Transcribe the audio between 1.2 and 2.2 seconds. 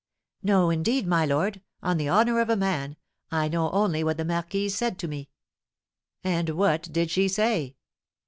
lord; on the